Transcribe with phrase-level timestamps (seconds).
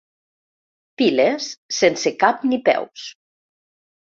[1.01, 1.49] Piles
[1.81, 3.05] sense cap ni peus.